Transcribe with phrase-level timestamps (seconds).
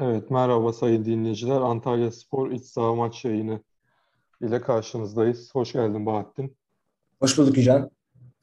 [0.00, 1.60] Evet, merhaba sayın dinleyiciler.
[1.60, 3.60] Antalya Spor İç Saha Maç yayını
[4.40, 5.54] ile karşınızdayız.
[5.54, 6.56] Hoş geldin Bahattin.
[7.20, 7.90] Hoş bulduk Yücan.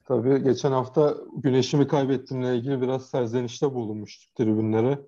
[0.06, 5.00] Tabii geçen hafta güneşimi kaybettiğimle ilgili biraz serzenişte bulunmuştuk tribünlere.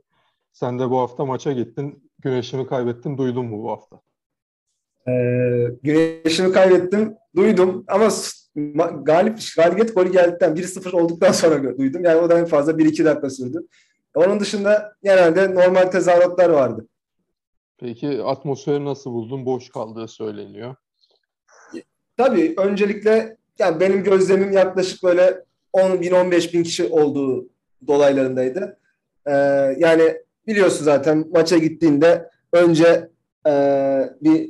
[0.52, 2.12] Sen de bu hafta maça gittin.
[2.20, 3.18] Güneşimi kaybettim.
[3.18, 4.02] Duydun mu bu hafta?
[5.08, 7.16] Ee, güneşimi kaybettim.
[7.36, 8.10] Duydum ama
[9.04, 12.04] galip galibiyet golü geldikten 1-0 olduktan sonra duydum.
[12.04, 13.68] Yani o da en fazla 1-2 dakika sürdü.
[14.16, 16.88] Onun dışında genelde normal tezahüratlar vardı.
[17.78, 19.46] Peki atmosferi nasıl buldun?
[19.46, 20.76] Boş kaldığı söyleniyor.
[22.18, 27.50] Tabii öncelikle yani benim gözlemim yaklaşık böyle 10 bin 15 bin kişi olduğu
[27.88, 28.80] dolaylarındaydı.
[29.28, 29.32] Ee,
[29.78, 33.10] yani biliyorsun zaten maça gittiğinde önce
[33.48, 33.52] e,
[34.22, 34.50] bir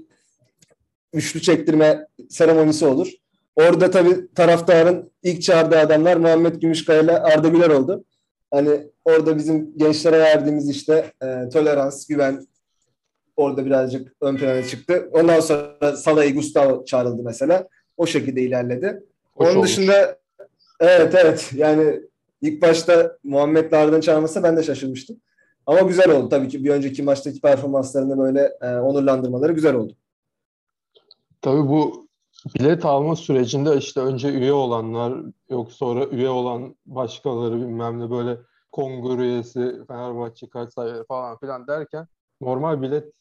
[1.13, 3.11] üçlü çektirme seremonisi olur.
[3.55, 8.03] Orada tabii taraftarın ilk çağırdığı adamlar Muhammed Gümüşkaya ile Arda Güler oldu.
[8.55, 12.47] Hani orada bizim gençlere verdiğimiz işte e, tolerans, güven
[13.37, 15.09] orada birazcık ön plana çıktı.
[15.11, 17.67] Ondan sonra Salah'ı Gustavo çağrıldı mesela.
[17.97, 19.03] O şekilde ilerledi.
[19.33, 19.69] Hoş Onun olmuş.
[19.69, 20.17] dışında
[20.79, 22.01] evet evet yani
[22.41, 25.17] ilk başta Muhammed Arda'nın çağırması ben de şaşırmıştım.
[25.65, 29.93] Ama güzel oldu tabii ki bir önceki maçtaki performanslarını böyle e, onurlandırmaları güzel oldu.
[31.41, 32.04] Tabii bu
[32.45, 38.37] bilet alma sürecinde işte önce üye olanlar yok sonra üye olan başkaları bilmem ne böyle
[38.71, 40.69] kongre üyesi Fenerbahçe kaç
[41.07, 42.07] falan filan derken
[42.41, 43.13] normal bilet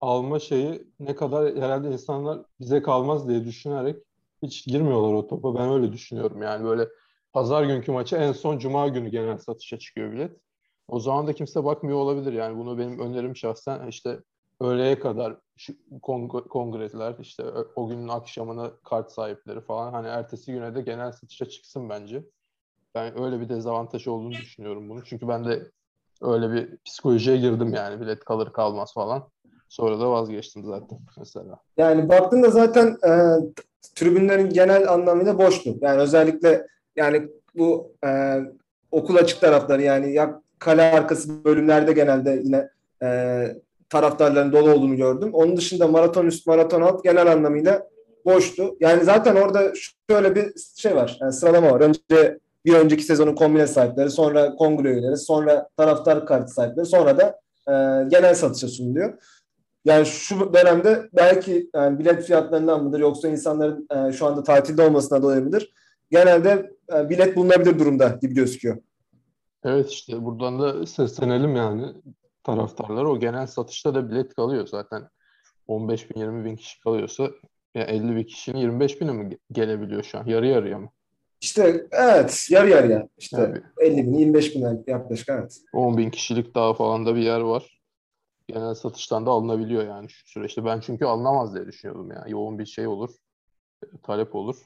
[0.00, 3.96] alma şeyi ne kadar herhalde insanlar bize kalmaz diye düşünerek
[4.42, 5.54] hiç girmiyorlar o topa.
[5.54, 6.88] Ben öyle düşünüyorum yani böyle
[7.32, 10.36] pazar günkü maça en son cuma günü genel satışa çıkıyor bilet.
[10.88, 14.20] O zaman da kimse bakmıyor olabilir yani bunu benim önerim şahsen işte
[14.60, 15.36] öğleye kadar
[16.02, 17.44] kong- kongreler işte
[17.76, 22.24] o günün akşamına kart sahipleri falan hani ertesi güne de genel satışa çıksın bence.
[22.94, 25.04] Ben öyle bir dezavantaj olduğunu düşünüyorum bunu.
[25.04, 25.70] Çünkü ben de
[26.22, 29.28] öyle bir psikolojiye girdim yani bilet kalır kalmaz falan.
[29.68, 31.60] Sonra da vazgeçtim zaten mesela.
[31.76, 33.10] Yani baktığında zaten e,
[33.94, 35.74] tribünlerin genel anlamıyla boştu.
[35.80, 36.66] Yani özellikle
[36.96, 38.40] yani bu e,
[38.90, 42.68] okul açık tarafları yani ya kale arkası bölümlerde genelde yine
[43.02, 43.08] e,
[43.90, 45.30] taraftarların dolu olduğunu gördüm.
[45.32, 47.88] Onun dışında maraton üst, maraton alt genel anlamıyla
[48.24, 48.76] boştu.
[48.80, 49.72] Yani zaten orada
[50.10, 51.18] şöyle bir şey var.
[51.20, 51.80] Yani sıralama var.
[51.80, 57.40] Önce bir önceki sezonun kombine sahipleri, sonra kongre üyeleri, sonra taraftar kartı sahipleri, sonra da
[57.68, 57.72] e,
[58.08, 59.14] genel satışa sunuluyor.
[59.84, 65.22] Yani şu dönemde belki yani bilet fiyatlarından mıdır yoksa insanların e, şu anda tatilde olmasına
[65.22, 65.72] dolayı mıdır?
[66.10, 68.76] Genelde e, bilet bulunabilir durumda gibi gözüküyor.
[69.64, 71.86] Evet işte buradan da seslenelim yani
[72.44, 73.04] taraftarlar.
[73.04, 75.08] O genel satışta da bilet kalıyor zaten.
[75.66, 77.30] 15 bin 20 bin kişi kalıyorsa
[77.74, 80.26] ya 50 bin kişinin 25 bine mi gelebiliyor şu an?
[80.26, 80.90] Yarı yarıya mı?
[81.40, 83.08] İşte evet yarı yarıya.
[83.18, 83.62] İşte Tabii.
[83.80, 85.60] 50 bin 25 bin yaklaşık evet.
[85.72, 87.80] 10 bin kişilik daha falan da bir yer var.
[88.48, 90.64] Genel satıştan da alınabiliyor yani şu süreçte.
[90.64, 92.30] Ben çünkü alınamaz diye düşünüyordum yani.
[92.30, 93.10] Yoğun bir şey olur.
[94.02, 94.56] Talep olur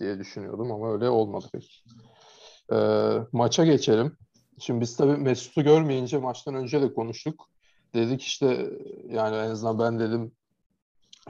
[0.00, 1.84] diye düşünüyordum ama öyle olmadı pek.
[2.72, 2.76] Ee,
[3.32, 4.16] maça geçelim.
[4.60, 7.48] Şimdi biz tabii Mesut'u görmeyince maçtan önce de konuştuk.
[7.94, 8.70] Dedik işte
[9.08, 10.32] yani en azından ben dedim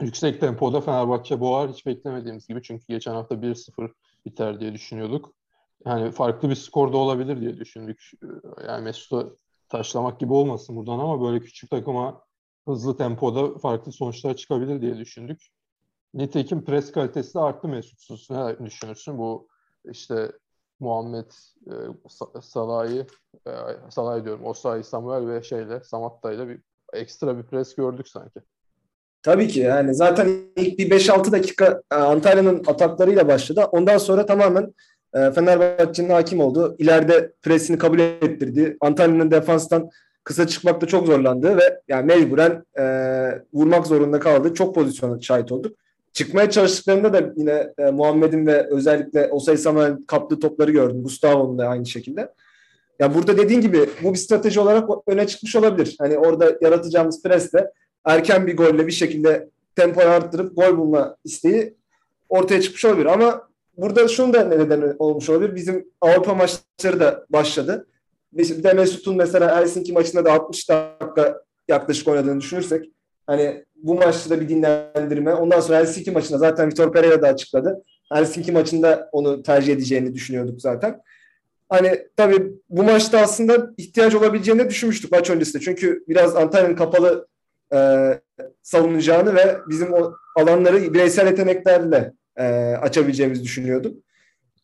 [0.01, 2.61] yüksek tempoda Fenerbahçe boğar hiç beklemediğimiz gibi.
[2.63, 3.91] Çünkü geçen hafta 1-0
[4.25, 5.33] biter diye düşünüyorduk.
[5.85, 8.11] Yani farklı bir skor da olabilir diye düşündük.
[8.67, 9.37] Yani Mesut'u
[9.69, 12.21] taşlamak gibi olmasın buradan ama böyle küçük takıma
[12.65, 15.47] hızlı tempoda farklı sonuçlar çıkabilir diye düşündük.
[16.13, 18.29] Nitekim pres kalitesi de arttı Mesut'suz.
[18.29, 19.17] Ne düşünürsün?
[19.17, 19.47] Bu
[19.91, 20.31] işte
[20.81, 21.31] Muhammed
[21.67, 21.73] e,
[22.41, 23.05] Salah'ı
[23.47, 23.51] e,
[23.89, 24.45] Salah diyorum.
[24.45, 26.59] Osayi Samuel ve şeyle Samatta ile bir
[26.93, 28.39] ekstra bir pres gördük sanki.
[29.23, 33.65] Tabii ki yani zaten ilk bir 5-6 dakika e, Antalya'nın ataklarıyla başladı.
[33.71, 34.73] Ondan sonra tamamen
[35.13, 36.75] e, Fenerbahçe'nin hakim oldu.
[36.79, 38.77] İleride presini kabul ettirdi.
[38.81, 39.89] Antalya'nın defanstan
[40.23, 42.83] kısa çıkmakta çok zorlandı ve yani mecburen e,
[43.53, 44.53] vurmak zorunda kaldı.
[44.53, 45.77] Çok pozisyona şahit olduk.
[46.13, 51.03] Çıkmaya çalıştıklarında da yine e, Muhammed'in ve özellikle Osay Samuel'in kaptığı topları gördüm.
[51.03, 52.33] Gustavo'nun da aynı şekilde.
[52.99, 55.95] Ya burada dediğin gibi bu bir strateji olarak öne çıkmış olabilir.
[55.99, 57.71] Hani orada yaratacağımız presle
[58.05, 61.75] erken bir golle bir şekilde tempoyu arttırıp gol bulma isteği
[62.29, 63.05] ortaya çıkmış olabilir.
[63.05, 65.55] Ama burada şunu da neden olmuş olabilir.
[65.55, 67.87] Bizim Avrupa maçları da başladı.
[68.33, 72.89] Bir de Mesut'un mesela Helsinki maçında da 60 dakika yaklaşık oynadığını düşünürsek
[73.31, 75.33] hani bu maçta da bir dinlendirme.
[75.33, 77.83] Ondan sonra Helsinki maçında zaten Vitor Pereira da açıkladı.
[78.13, 81.01] Helsinki maçında onu tercih edeceğini düşünüyorduk zaten.
[81.69, 85.63] Hani tabii bu maçta aslında ihtiyaç olabileceğini düşünmüştük maç öncesinde.
[85.63, 87.27] Çünkü biraz Antalya'nın kapalı
[87.73, 88.09] e,
[88.61, 92.43] savunacağını ve bizim o alanları bireysel yeteneklerle e,
[92.81, 94.03] açabileceğimizi düşünüyorduk.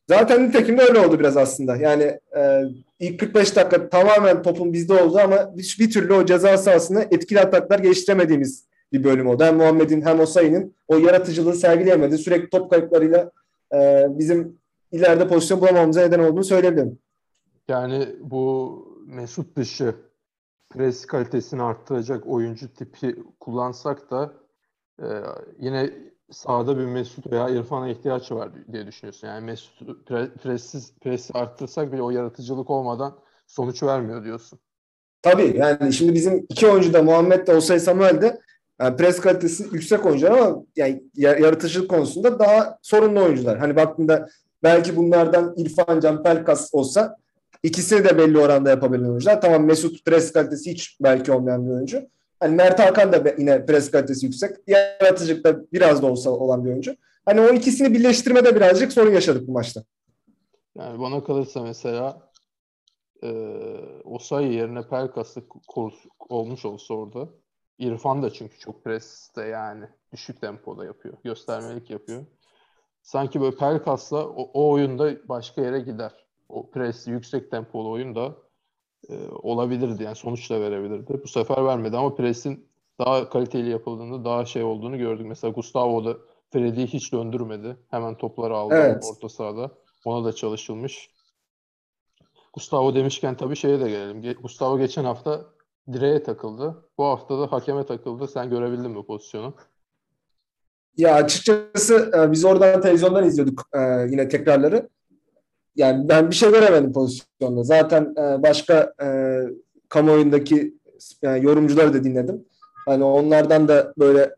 [0.09, 1.75] Zaten nitekim de öyle oldu biraz aslında.
[1.75, 2.62] Yani e,
[3.00, 7.39] ilk 45 dakika tamamen topun bizde oldu ama bir, bir türlü o ceza sahasına etkili
[7.39, 9.44] ataklar geliştiremediğimiz bir bölüm oldu.
[9.44, 12.18] Hem Muhammed'in hem Osayi'nin o yaratıcılığı sergileyemedi.
[12.18, 13.31] Sürekli top kayıplarıyla
[13.74, 14.57] e, bizim
[14.92, 17.00] ileride pozisyon bulamamamıza neden olduğunu söyleyebilirim.
[17.68, 19.95] Yani bu Mesut dışı
[20.69, 24.33] pres kalitesini arttıracak oyuncu tipi kullansak da
[25.00, 25.07] e,
[25.60, 25.89] yine
[26.31, 29.27] sahada bir Mesut veya İrfan'a ihtiyaç var diye düşünüyorsun.
[29.27, 34.59] Yani Mesut pre, pressiz, presi arttırsak bile o yaratıcılık olmadan sonuç vermiyor diyorsun.
[35.21, 38.41] Tabii yani şimdi bizim iki oyuncu da Muhammed de Osay Samuel de
[38.81, 43.57] yani pres kalitesi yüksek oyuncular ama yani yaratıcılık konusunda daha sorunlu oyuncular.
[43.57, 44.29] Hani baktığında
[44.63, 47.18] belki bunlardan İrfan Can Pelkas olsa
[47.63, 49.41] ikisini de belli oranda yapabilen oyuncular.
[49.41, 52.07] Tamam Mesut pres kalitesi hiç belki olmayan bir oyuncu.
[52.39, 54.57] Hani Mert Hakan da yine pres kalitesi yüksek.
[54.68, 56.95] Yaratıcılıkta biraz da olsa olan bir oyuncu.
[57.25, 59.84] Hani o ikisini birleştirmede birazcık sorun yaşadık bu maçta.
[60.78, 62.31] Yani bana kalırsa mesela
[63.24, 63.30] e,
[64.04, 65.44] Osayi yerine Pelkas'ı
[66.30, 67.30] olmuş olsa orada
[67.78, 71.18] İrfan da çünkü çok preste yani düşük tempoda yapıyor.
[71.24, 72.25] Göstermelik yapıyor.
[73.01, 76.12] Sanki böyle Pelkas'la o, o oyunda başka yere gider.
[76.50, 78.36] O presli yüksek tempolu oyunda
[79.09, 80.03] e, olabilirdi.
[80.03, 81.21] Yani sonuç da verebilirdi.
[81.23, 82.67] Bu sefer vermedi ama presin
[82.99, 85.25] daha kaliteli yapıldığını, daha şey olduğunu gördük.
[85.27, 86.17] Mesela Gustavo da
[86.49, 87.77] Freddy'yi hiç döndürmedi.
[87.89, 89.05] Hemen topları aldı evet.
[89.11, 89.71] orta sahada.
[90.05, 91.09] Ona da çalışılmış.
[92.53, 94.33] Gustavo demişken tabii şeye de gelelim.
[94.41, 95.45] Gustavo geçen hafta
[95.93, 96.89] direğe takıldı.
[96.97, 98.27] Bu hafta da hakeme takıldı.
[98.27, 99.53] Sen görebildin mi pozisyonu?
[100.97, 103.79] Ya açıkçası e, biz oradan televizyondan izliyorduk e,
[104.09, 104.89] yine tekrarları
[105.77, 107.63] yani ben bir şey göremedim pozisyonda.
[107.63, 109.39] Zaten e, başka e,
[109.89, 110.74] kamuoyundaki
[111.21, 112.45] yani yorumcuları da dinledim.
[112.85, 114.35] Hani onlardan da böyle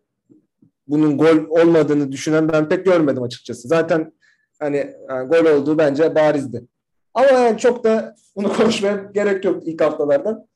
[0.87, 3.67] bunun gol olmadığını düşünen ben pek görmedim açıkçası.
[3.67, 4.13] Zaten
[4.59, 6.63] hani yani gol olduğu bence barizdi.
[7.13, 10.47] Ama yani çok da bunu konuşmaya gerek yok ilk haftalardan.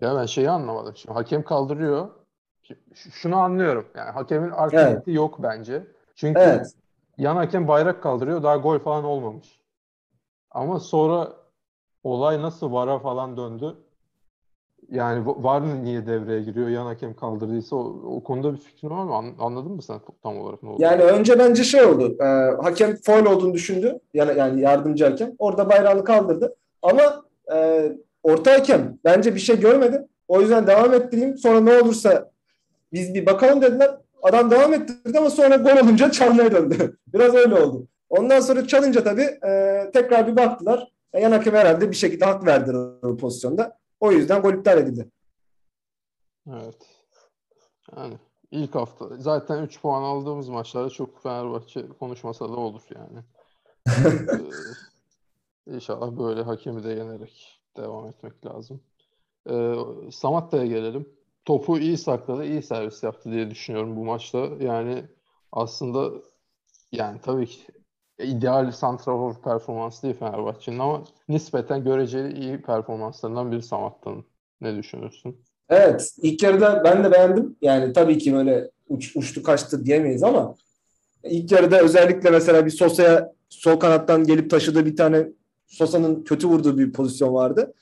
[0.00, 0.96] Ya ben şeyi anlamadım.
[0.96, 2.08] Şimdi hakem kaldırıyor.
[2.94, 3.86] Şunu anlıyorum.
[3.96, 5.02] Yani hakemin arkasında evet.
[5.06, 5.82] yok bence.
[6.14, 6.72] Çünkü evet.
[7.18, 8.42] yan hakem bayrak kaldırıyor.
[8.42, 9.57] Daha gol falan olmamış.
[10.58, 11.32] Ama sonra
[12.04, 13.76] olay nasıl VAR'a falan döndü.
[14.90, 16.68] Yani VAR niye devreye giriyor?
[16.68, 19.14] Yan hakem kaldırdıysa o, o konuda bir fikrin var mı?
[19.14, 20.82] An, anladın mı sen tam olarak ne oldu?
[20.82, 22.16] Yani önce bence şey oldu.
[22.20, 22.26] E,
[22.62, 24.00] hakem foul olduğunu düşündü.
[24.14, 25.32] Yani, yani yardımcı hakem.
[25.38, 26.56] Orada bayrağını kaldırdı.
[26.82, 27.88] Ama e,
[28.22, 30.06] orta hakem bence bir şey görmedi.
[30.28, 31.38] O yüzden devam ettireyim.
[31.38, 32.30] Sonra ne olursa
[32.92, 33.90] biz bir bakalım dediler.
[34.22, 36.96] Adam devam ettirdi ama sonra gol olunca çalmaya döndü.
[37.14, 37.86] Biraz öyle oldu.
[38.10, 40.92] Ondan sonra çalınca tabii e, tekrar bir baktılar.
[41.12, 43.78] E, yan hakem herhalde bir şekilde hak verdi o pozisyonda.
[44.00, 45.10] O yüzden gol iptal edildi.
[46.48, 46.76] Evet.
[47.96, 48.18] Yani
[48.50, 53.24] ilk hafta zaten 3 puan aldığımız maçlarda çok Fenerbahçe konuşmasa da olur yani.
[55.68, 58.80] ee, inşallah böyle hakemi de yenerek devam etmek lazım.
[59.50, 59.74] Ee,
[60.12, 61.08] Samatta'ya gelelim.
[61.44, 64.38] Topu iyi sakladı, iyi servis yaptı diye düşünüyorum bu maçta.
[64.60, 65.04] Yani
[65.52, 66.22] aslında
[66.92, 67.66] yani tabii ki
[68.18, 74.24] ideal santrafor performansı değil Fenerbahçe'nin ama nispeten göreceli iyi performanslarından biri Samatta'nın.
[74.60, 75.36] Ne düşünürsün?
[75.68, 76.14] Evet.
[76.22, 77.56] ilk yarıda ben de beğendim.
[77.62, 80.54] Yani tabii ki böyle uç, uçtu kaçtı diyemeyiz ama
[81.24, 85.28] ilk yarıda özellikle mesela bir Sosa'ya sol kanattan gelip taşıdığı bir tane
[85.66, 87.74] Sosa'nın kötü vurduğu bir pozisyon vardı.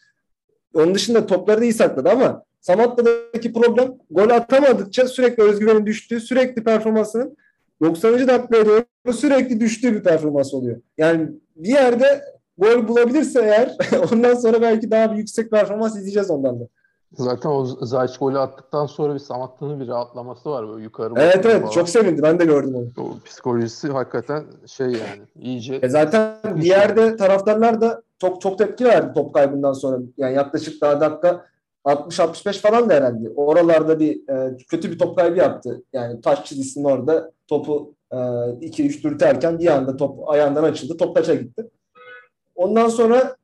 [0.75, 6.65] Onun dışında topları da iyi sakladı ama Samatta'daki problem gol atamadıkça sürekli özgüvenin düştüğü, sürekli
[6.65, 7.37] performansının
[7.83, 8.29] 90.
[8.29, 10.81] dakikaya doğru sürekli düştüğü bir performans oluyor.
[10.99, 12.25] Yani bir yerde
[12.59, 13.77] gol bulabilirse eğer
[14.13, 16.69] ondan sonra belki daha bir yüksek performans izleyeceğiz ondan da.
[17.13, 21.15] Zaten o Zayç golü attıktan sonra bir Samatta'nın bir rahatlaması var böyle yukarı.
[21.17, 21.71] Evet evet falan.
[21.71, 23.07] çok sevindi ben de gördüm onu.
[23.07, 25.75] O psikolojisi hakikaten şey yani iyice.
[25.83, 29.99] E zaten bir yerde taraftarlar da çok çok tepki verdi top kaybından sonra.
[30.17, 31.45] Yani yaklaşık daha dakika
[31.87, 33.31] 60-65 falan da herhalde.
[33.37, 35.83] Oralarda bir e, kötü bir top kaybı yaptı.
[35.93, 40.97] Yani taş çizgisinin orada topu 2-3 e, dürterken bir anda top ayağından açıldı.
[40.97, 41.71] Top taça gitti.
[42.55, 43.37] Ondan sonra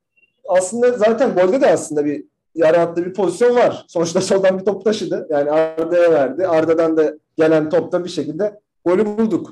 [0.49, 3.85] aslında zaten golde de aslında bir yarattığı bir pozisyon var.
[3.89, 5.27] Sonuçta soldan bir top taşıdı.
[5.31, 6.47] Yani Arda'ya verdi.
[6.47, 9.51] Arda'dan da gelen topta bir şekilde golü bulduk.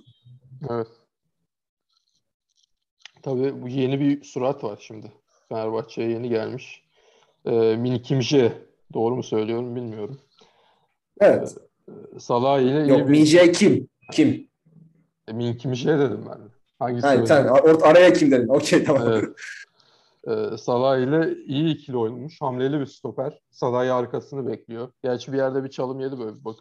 [0.70, 0.88] Evet.
[3.22, 5.12] Tabii bu yeni bir surat var şimdi.
[5.48, 6.82] Fenerbahçe'ye yeni gelmiş.
[7.46, 8.69] Ee, Mini Kimje.
[8.94, 10.20] Doğru mu söylüyorum bilmiyorum.
[11.20, 11.56] Evet.
[11.88, 13.10] Ee, Salah ile Yok, iyi bir...
[13.10, 13.88] Minje kim?
[14.12, 14.48] Kim?
[15.28, 16.38] E, Minki bir şey dedim ben.
[16.78, 18.48] Hangisi Hayır, sen or- araya kim dedin?
[18.48, 19.02] Okey tamam.
[19.08, 19.24] Evet.
[20.28, 22.40] Ee, Salah ile iyi ikili oynamış.
[22.40, 23.40] Hamleli bir stoper.
[23.50, 24.92] Salah'ı arkasını bekliyor.
[25.02, 26.44] Gerçi bir yerde bir çalım yedi böyle.
[26.44, 26.56] Bak,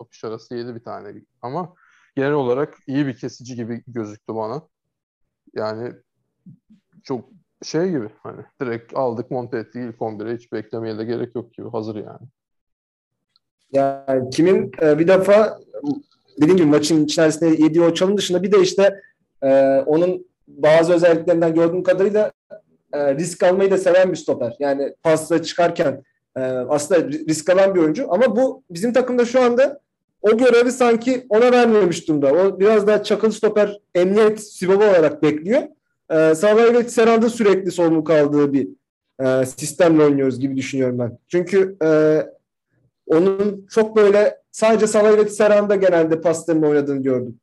[0.00, 1.14] apış arası yedi bir tane.
[1.42, 1.74] Ama
[2.16, 4.62] genel olarak iyi bir kesici gibi gözüktü bana.
[5.54, 5.92] Yani
[7.04, 7.28] çok
[7.62, 11.70] şey gibi hani direkt aldık monte ettik ilk 11'e hiç beklemeye de gerek yok gibi
[11.70, 12.28] hazır yani.
[13.72, 15.60] Yani kimin e, bir defa
[16.40, 19.00] dediğim gibi maçın içerisinde yediği o çalım dışında bir de işte
[19.42, 22.32] e, onun bazı özelliklerinden gördüğüm kadarıyla
[22.92, 24.56] e, risk almayı da seven bir stoper.
[24.58, 26.02] Yani pasla çıkarken
[26.36, 29.80] e, aslında risk alan bir oyuncu ama bu bizim takımda şu anda
[30.22, 32.32] o görevi sanki ona vermemiş durumda.
[32.32, 35.62] O biraz daha çakıl stoper emniyet sibabı olarak bekliyor.
[36.12, 38.68] E, Salvay ve Serhan'da sürekli sorumluluk aldığı bir
[39.20, 41.18] e, sistemle oynuyoruz gibi düşünüyorum ben.
[41.28, 42.22] Çünkü e,
[43.06, 47.40] onun çok böyle sadece Salvay ve Serhan'da genelde paslarını oynadığını gördüm.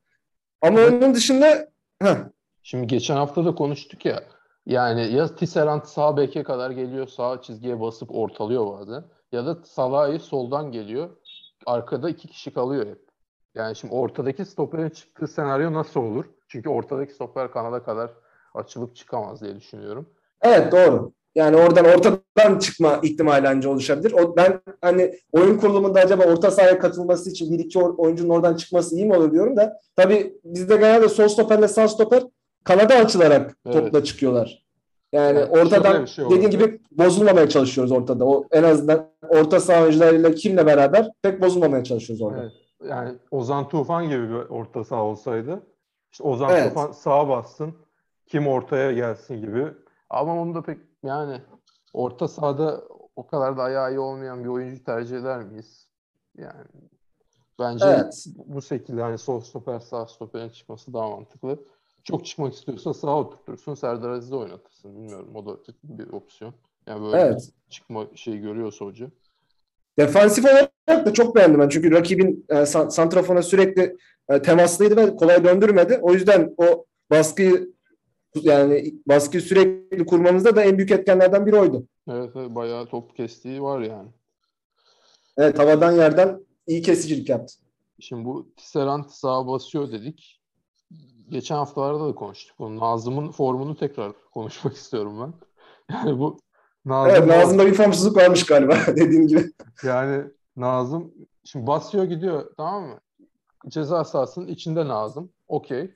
[0.61, 1.03] Ama evet.
[1.03, 1.69] onun dışında
[2.01, 2.15] heh.
[2.63, 4.23] Şimdi geçen hafta da konuştuk ya
[4.65, 10.19] yani ya Tisserand sağ beke kadar geliyor sağ çizgiye basıp ortalıyor bazen ya da Salah'ı
[10.19, 11.09] soldan geliyor
[11.65, 12.99] arkada iki kişi kalıyor hep.
[13.55, 16.25] Yani şimdi ortadaki stoperin çıktığı senaryo nasıl olur?
[16.47, 18.11] Çünkü ortadaki stoper kanada kadar
[18.55, 20.09] açılıp çıkamaz diye düşünüyorum.
[20.41, 21.11] Evet doğru.
[21.35, 24.13] Yani oradan ortadan çıkma ihtimali anca oluşabilir.
[24.13, 28.95] O, ben hani oyun kurulumunda acaba orta sahaya katılması için bir iki oyuncunun oradan çıkması
[28.95, 32.23] iyi mi olur diyorum da tabii bizde genelde sol stoperle sağ stoper
[32.63, 33.75] kanada açılarak evet.
[33.75, 34.65] topla çıkıyorlar.
[35.11, 38.25] Yani evet, ortadan şey dediğin gibi bozulmamaya çalışıyoruz ortada.
[38.25, 42.41] O en azından orta saha oyuncularıyla kimle beraber pek bozulmamaya çalışıyoruz orada.
[42.41, 42.51] Evet.
[42.89, 45.63] Yani Ozan Tufan gibi bir orta saha olsaydı
[46.11, 46.69] işte Ozan evet.
[46.69, 47.73] Tufan sağa bassın
[48.29, 49.67] kim ortaya gelsin gibi.
[50.09, 51.41] Ama onu da pek yani
[51.93, 52.83] orta sahada
[53.15, 55.87] o kadar da ayağı iyi olmayan bir oyuncu tercih eder miyiz?
[56.37, 56.65] Yani
[57.59, 58.25] bence evet.
[58.35, 61.59] bu şekilde hani sol stoper sağ stoperin çıkması daha mantıklı.
[62.03, 63.73] Çok çıkmak istiyorsa sağa oturtursun.
[63.73, 64.95] Serdar Aziz'i oynatırsın.
[64.95, 66.53] Bilmiyorum o da bir opsiyon.
[66.87, 67.49] Yani böyle evet.
[67.69, 69.07] çıkma şeyi görüyorsa hoca.
[69.97, 71.69] Defansif olarak da çok beğendim ben.
[71.69, 73.97] Çünkü rakibin e, santrafona sürekli
[74.29, 75.99] e, temaslıydı ve kolay döndürmedi.
[76.01, 77.73] O yüzden o baskıyı
[78.35, 81.87] yani baskıyı sürekli kurmamızda da en büyük etkenlerden biri oydu.
[82.09, 84.09] Evet, evet bayağı top kestiği var yani.
[85.37, 87.53] Evet havadan yerden iyi kesicilik yaptı.
[87.99, 90.41] Şimdi bu Tisserand sağa basıyor dedik.
[91.29, 92.59] Geçen haftalarda da konuştuk.
[92.59, 95.33] Bu Nazım'ın formunu tekrar konuşmak istiyorum ben.
[95.95, 96.39] Yani bu
[96.85, 99.51] Nazım evet Nazım'da bir formsuzluk varmış galiba dediğim gibi.
[99.83, 100.23] Yani
[100.57, 102.99] Nazım şimdi basıyor gidiyor tamam mı?
[103.67, 105.31] Ceza sahasının içinde Nazım.
[105.47, 105.95] Okey.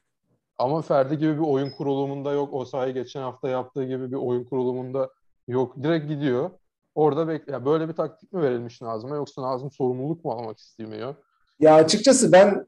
[0.57, 2.53] Ama Ferdi gibi bir oyun kurulumunda yok.
[2.53, 5.09] O sahayı geçen hafta yaptığı gibi bir oyun kurulumunda
[5.47, 5.83] yok.
[5.83, 6.49] Direkt gidiyor.
[6.95, 11.15] Orada bek ya böyle bir taktik mi verilmiş Nazım'a yoksa Nazım sorumluluk mu almak istemiyor?
[11.59, 12.65] Ya açıkçası ben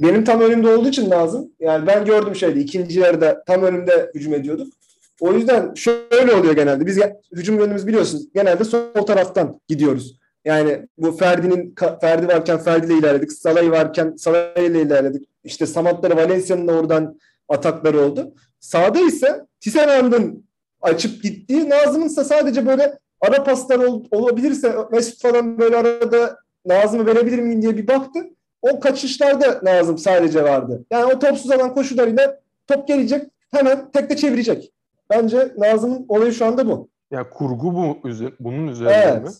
[0.00, 4.34] benim tam önümde olduğu için Nazım yani ben gördüm şeydi ikinci yarıda tam önümde hücum
[4.34, 4.72] ediyorduk.
[5.20, 6.86] O yüzden şöyle oluyor genelde.
[6.86, 7.00] Biz
[7.32, 8.32] hücum yönümüz biliyorsunuz.
[8.34, 10.18] Genelde sol taraftan gidiyoruz.
[10.46, 13.32] Yani bu Ferdi'nin Ferdi varken Ferdi ile ilerledik.
[13.32, 15.28] Salah'ı varken Salah ile ilerledik.
[15.44, 18.34] İşte Samatları Valencia'nın oradan atakları oldu.
[18.60, 20.44] Sağda ise Tisserand'ın
[20.82, 26.36] açıp gittiği, Nazım'ın ise sadece böyle ara paslar ol, olabilirse Mesut falan böyle arada
[26.66, 28.20] Nazım'ı verebilir miyim diye bir baktı.
[28.62, 30.84] O kaçışlarda Nazım sadece vardı.
[30.90, 34.72] Yani o topsuz alan koşularıyla top gelecek hemen tekte çevirecek.
[35.10, 36.88] Bence Nazım'ın olayı şu anda bu.
[37.10, 37.98] Ya kurgu bu
[38.40, 39.22] bunun üzerinde evet.
[39.22, 39.30] mi?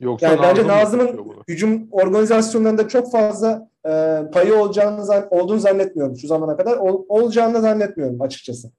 [0.00, 6.56] Yoksa yani bence Nazım'ın hücum organizasyonlarında çok fazla e, payı olacağını olduğunu zannetmiyorum şu zamana
[6.56, 6.76] kadar.
[6.76, 8.70] Ol, olacağını zannetmiyorum açıkçası.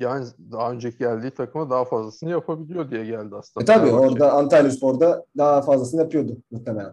[0.00, 3.62] Yani daha önceki geldiği takıma daha fazlasını yapabiliyor diye geldi aslında.
[3.62, 6.92] E tabii orada Antalya Spor'da daha fazlasını yapıyordu muhtemelen.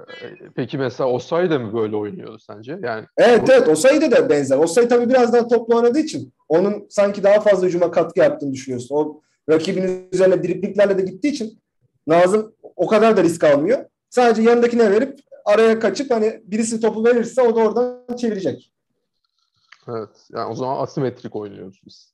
[0.00, 2.78] E, peki mesela Osay da mı böyle oynuyordu sence?
[2.82, 3.52] Yani Evet bu...
[3.52, 4.58] evet Osay'da da benzer.
[4.58, 8.94] Osay tabii biraz daha toplu oynadığı için onun sanki daha fazla hücuma katkı yaptığını düşünüyorsun.
[8.94, 11.60] O rakibinin üzerine driplinglerle de gittiği için
[12.06, 13.84] Nazım o kadar da risk almıyor.
[14.10, 18.72] Sadece yanındakine verip araya kaçıp hani birisi topu verirse o da oradan çevirecek.
[19.88, 20.26] Evet.
[20.32, 22.12] Yani o zaman asimetrik oynuyoruz biz.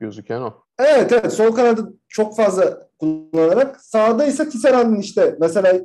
[0.00, 0.54] Gözüken o.
[0.78, 1.32] Evet evet.
[1.32, 5.80] Sol kanadı çok fazla kullanarak sağda ise Tisserand'ın işte mesela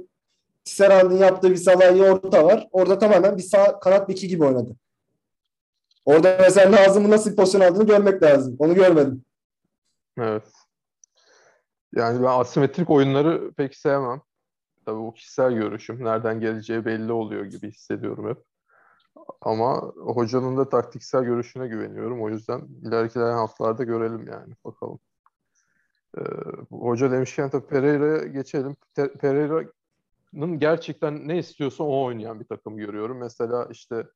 [0.65, 2.67] Tisserand'ın yaptığı bir salahi orta var.
[2.71, 4.75] Orada tamamen bir sağ kanat beki gibi oynadı.
[6.05, 8.55] Orada mesela Nazım'ın nasıl pozisyon aldığını görmek lazım.
[8.59, 9.25] Onu görmedim.
[10.17, 10.43] Evet.
[11.95, 14.21] Yani ben asimetrik oyunları pek sevmem.
[14.85, 16.05] Tabii bu kişisel görüşüm.
[16.05, 18.37] Nereden geleceği belli oluyor gibi hissediyorum hep.
[19.41, 22.21] Ama hocanın da taktiksel görüşüne güveniyorum.
[22.23, 24.53] O yüzden ilerleyen haftalarda görelim yani.
[24.65, 24.99] Bakalım.
[26.17, 26.21] Ee,
[26.69, 28.75] hoca demişken tabii Pereira'ya geçelim.
[28.95, 33.17] Pereira'nın gerçekten ne istiyorsa o oynayan bir takım görüyorum.
[33.17, 34.07] Mesela işte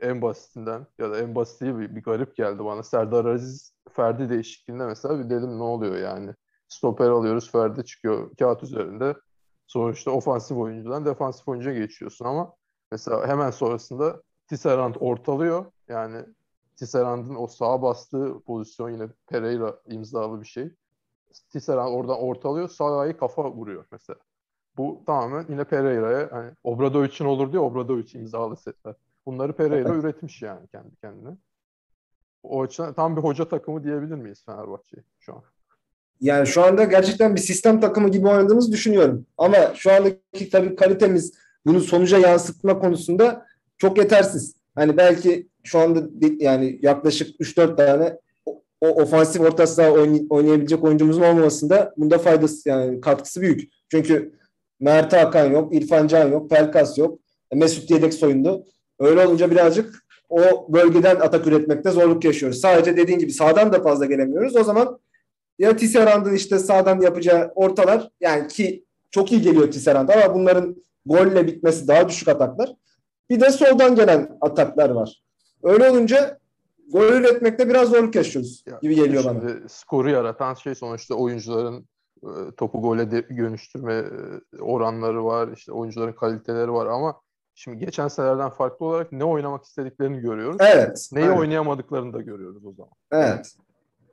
[0.00, 2.82] en basitinden ya da en basiti bir, bir garip geldi bana.
[2.82, 6.34] Serdar Aziz Ferdi değişikliğinde mesela bir dedim ne oluyor yani.
[6.74, 9.14] Stoper alıyoruz Ferdi çıkıyor kağıt üzerinde.
[9.66, 12.54] Sonuçta ofansif oyuncudan defansif oyuncuya geçiyorsun ama
[12.92, 15.64] mesela hemen sonrasında Tisserand ortalıyor.
[15.88, 16.24] Yani
[16.76, 20.70] Tisserand'ın o sağa bastığı pozisyon yine Pereira imzalı bir şey.
[21.50, 24.18] Tisserand oradan ortalıyor, sağ ayağı kafa vuruyor mesela.
[24.76, 28.94] Bu tamamen yine Pereira'ya hani Obradovic'in olur diye Obradovic imzalı setler.
[29.26, 30.04] Bunları Pereira evet.
[30.04, 31.36] üretmiş yani kendi kendine.
[32.42, 35.42] O açıdan tam bir hoca takımı diyebilir miyiz Fenerbahçe'ye şu an?
[36.20, 39.26] Yani şu anda gerçekten bir sistem takımı gibi oynadığımızı düşünüyorum.
[39.38, 41.32] Ama şu andaki tabii kalitemiz
[41.66, 43.46] bunu sonuca yansıtma konusunda
[43.78, 44.54] çok yetersiz.
[44.74, 46.02] Hani belki şu anda
[46.38, 48.18] yani yaklaşık 3-4 tane
[48.80, 53.72] o, ofansif orta saha oynay- oynayabilecek oyuncumuzun olmamasında bunda faydası yani katkısı büyük.
[53.90, 54.32] Çünkü
[54.80, 57.18] Mert Hakan yok, İrfan Can yok, Pelkas yok.
[57.54, 58.66] Mesut yedek soyundu.
[58.98, 62.60] Öyle olunca birazcık o bölgeden atak üretmekte zorluk yaşıyoruz.
[62.60, 64.56] Sadece dediğin gibi sağdan da fazla gelemiyoruz.
[64.56, 64.98] O zaman
[65.58, 71.46] ya Tisserand'ın işte sağdan yapacağı ortalar yani ki çok iyi geliyor Tisserand ama bunların golle
[71.46, 72.74] bitmesi daha düşük ataklar.
[73.30, 75.22] Bir de soldan gelen ataklar var.
[75.62, 76.38] Öyle olunca
[76.92, 79.68] gol üretmekte biraz zorluk yaşıyoruz ya, gibi geliyor bana.
[79.68, 81.86] Skoru yaratan şey sonuçta oyuncuların
[82.22, 85.48] e, topu gole dönüştürme e, oranları var.
[85.56, 87.20] İşte oyuncuların kaliteleri var ama
[87.54, 90.56] şimdi geçen senelerden farklı olarak ne oynamak istediklerini görüyoruz.
[90.60, 91.08] Evet.
[91.12, 91.38] Neyi evet.
[91.38, 92.92] oynayamadıklarını da görüyoruz o zaman.
[93.12, 93.54] Evet.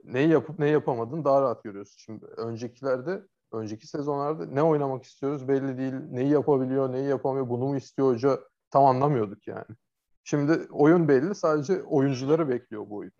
[0.04, 1.94] Neyi yapıp neyi yapamadığını daha rahat görüyoruz.
[1.98, 5.94] Şimdi öncekilerde önceki sezonlarda ne oynamak istiyoruz belli değil.
[6.10, 8.40] Neyi yapabiliyor, neyi yapamıyor, bunu mu istiyor hoca
[8.70, 9.76] tam anlamıyorduk yani.
[10.24, 13.12] Şimdi oyun belli sadece oyuncuları bekliyor bu oyun.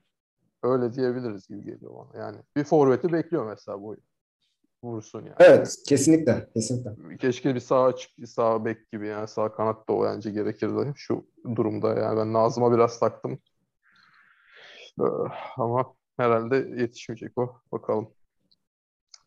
[0.62, 2.22] Öyle diyebiliriz gibi geliyor bana.
[2.22, 4.02] Yani bir forveti bekliyor mesela bu oyun.
[4.82, 5.36] Vursun yani.
[5.38, 6.48] Evet kesinlikle.
[6.54, 7.16] kesinlikle.
[7.16, 11.26] Keşke bir sağ açık bir sağ bek gibi yani sağ kanat da bence gerekirdi şu
[11.56, 13.38] durumda yani ben Nazım'a biraz taktım.
[15.00, 15.04] Ee,
[15.56, 17.56] ama herhalde yetişmeyecek o.
[17.72, 18.08] Bakalım.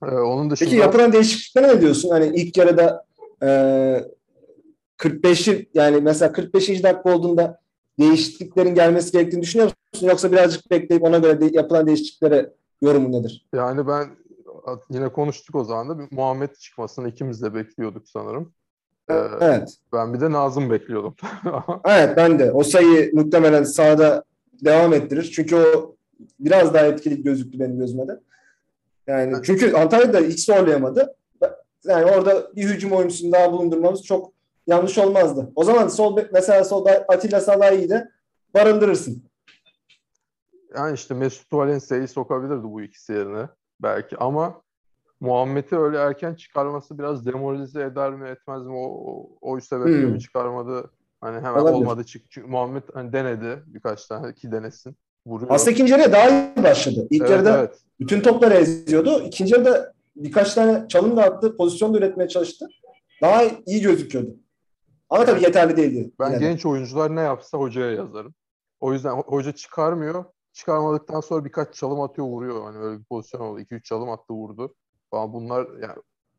[0.04, 0.70] Ee, onun dışında...
[0.70, 2.10] Peki yapılan değişikliklere ne diyorsun?
[2.10, 3.06] Hani ilk yarıda
[3.44, 3.48] e,
[4.98, 6.84] 45'i yani mesela 45.
[6.84, 7.60] dakika olduğunda
[8.00, 10.08] değişikliklerin gelmesi gerektiğini düşünüyor musun?
[10.08, 13.48] Yoksa birazcık bekleyip ona göre de, yapılan değişikliklere yorumun nedir?
[13.54, 14.10] Yani ben
[14.89, 18.54] yine konuştuk o zaman da bir Muhammed çıkmasını ikimiz de bekliyorduk sanırım.
[19.10, 19.77] Ee, evet.
[19.94, 21.15] Ben bir de Nazım bekliyordum.
[21.86, 22.52] evet ben de.
[22.52, 24.24] O sayı muhtemelen sahada
[24.65, 25.32] devam ettirir.
[25.36, 25.94] Çünkü o
[26.39, 28.19] biraz daha etkili gözüktü benim gözüme de.
[29.08, 31.15] Yani çünkü Antalya'da hiç zorlayamadı.
[31.86, 34.32] Yani orada bir hücum oyuncusunu daha bulundurmamız çok
[34.67, 35.51] yanlış olmazdı.
[35.56, 38.12] O zaman sol mesela solda Atilla Salah'ı de
[38.54, 39.23] barındırırsın.
[40.75, 43.47] Yani işte Mesut Valencia'yı sokabilirdi bu ikisi yerine
[43.82, 44.62] belki ama
[45.19, 50.12] Muhammed'i öyle erken çıkarması biraz demoralize eder mi etmez mi o, o, o sebeple hmm.
[50.12, 51.75] mi çıkarmadı hani hemen Olabilir.
[51.75, 55.51] olmadı çık çünkü Muhammed hani denedi birkaç tane ki denesin vuruyor.
[55.51, 57.07] Aslında ikinci yarıya daha iyi başladı.
[57.09, 57.79] İlk evet, yarıda evet.
[57.99, 59.21] bütün topları eziyordu.
[59.21, 61.57] İkinci yarıda birkaç tane çalım da attı.
[61.57, 62.67] Pozisyon da üretmeye çalıştı.
[63.21, 64.35] Daha iyi gözüküyordu.
[65.09, 66.11] Ama tabii yeterli değildi.
[66.19, 68.33] Ben yine genç oyuncular ne yapsa hocaya yazarım.
[68.79, 70.25] O yüzden hoca çıkarmıyor.
[70.53, 72.63] Çıkarmadıktan sonra birkaç çalım atıyor vuruyor.
[72.63, 73.61] Hani öyle bir pozisyon oldu.
[73.61, 74.75] 2-3 çalım attı vurdu.
[75.11, 75.95] Falan bunlar yani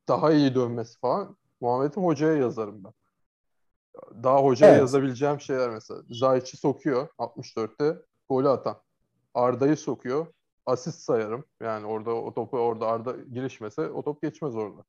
[0.08, 1.36] daha iyi dönmesi falan.
[1.60, 2.92] Muhammed'in hocaya yazarım ben.
[4.22, 4.80] Daha hocaya evet.
[4.80, 6.00] yazabileceğim şeyler mesela.
[6.10, 8.76] Zayç'i sokuyor 64'te golü atan.
[9.34, 10.26] Arda'yı sokuyor.
[10.66, 11.44] Asist sayarım.
[11.60, 14.84] Yani orada o topu orada Arda girişmese o top geçmez orada.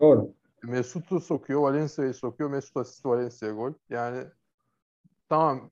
[0.00, 0.34] Doğru.
[0.62, 2.50] Mesut'u sokuyor, Valencia'yı sokuyor.
[2.50, 3.72] Mesut asist, Valencia gol.
[3.90, 4.24] Yani
[5.28, 5.70] tamam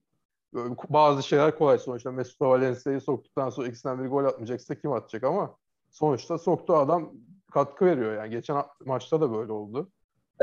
[0.88, 2.12] bazı şeyler kolay sonuçta.
[2.12, 5.57] Mesut Valencia'yı soktuktan sonra ikisinden biri gol atmayacaksa kim atacak ama
[5.90, 7.12] sonuçta soktuğu adam
[7.53, 8.31] katkı veriyor yani.
[8.31, 9.90] Geçen maçta da böyle oldu.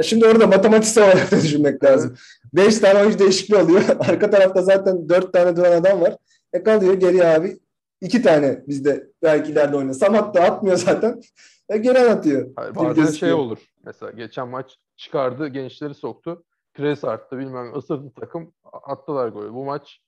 [0.03, 2.15] Şimdi orada matematiksel olarak da düşünmek lazım.
[2.53, 3.81] Beş tane oyuncu değişikliği oluyor.
[3.99, 6.17] Arka tarafta zaten dört tane duran adam var.
[6.53, 7.59] E kalıyor geriye abi
[8.01, 9.95] iki tane bizde belki ileride oynuyor.
[9.95, 11.21] Samat da atmıyor zaten.
[11.69, 12.49] E geri atıyor.
[12.55, 13.57] Hayır, bazen şey olur.
[13.85, 16.43] Mesela geçen maç çıkardı, gençleri soktu.
[16.73, 19.53] Pres arttı bilmem ısırdı takım attılar golü.
[19.53, 19.99] Bu maç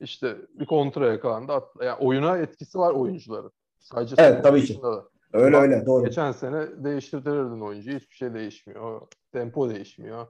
[0.00, 1.52] işte bir kontra yakalandı.
[1.52, 1.84] Attı.
[1.84, 3.52] Yani oyuna etkisi var oyuncuların.
[3.78, 4.82] Sadece evet tabii ki.
[4.82, 5.04] Da.
[5.32, 6.04] Öyle Ama öyle doğru.
[6.04, 7.96] Geçen sene değiştirirdin oyuncuyu.
[7.96, 9.08] Hiçbir şey değişmiyor.
[9.32, 10.26] Tempo değişmiyor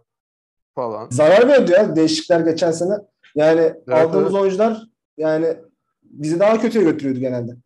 [0.75, 1.09] falan.
[1.11, 2.95] Zarar verdi ya değişiklikler geçen sene.
[3.35, 4.43] Yani evet, aldığımız evet.
[4.43, 4.83] oyuncular
[5.17, 5.57] yani
[6.03, 7.57] bizi daha kötüye götürüyordu genelde.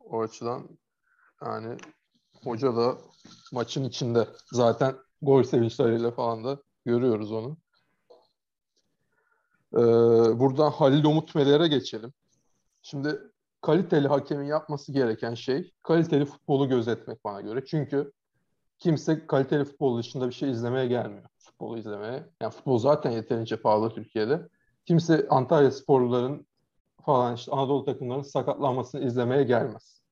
[0.00, 0.68] O açıdan
[1.46, 1.76] yani
[2.44, 2.96] hoca da
[3.52, 7.56] maçın içinde zaten gol sevinçleriyle falan da görüyoruz onu.
[9.72, 9.78] Ee,
[10.38, 12.12] buradan Halil Umut Meler'e geçelim.
[12.82, 13.18] Şimdi
[13.64, 17.64] kaliteli hakemin yapması gereken şey kaliteli futbolu gözetmek bana göre.
[17.66, 18.12] Çünkü
[18.78, 21.24] kimse kaliteli futbol dışında bir şey izlemeye gelmiyor.
[21.38, 22.24] Futbolu izlemeye.
[22.40, 24.48] Yani futbol zaten yeterince pahalı Türkiye'de.
[24.86, 26.46] Kimse Antalya sporluların
[27.04, 30.02] falan işte Anadolu takımlarının sakatlanmasını izlemeye gelmez.